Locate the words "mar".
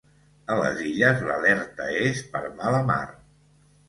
2.89-2.99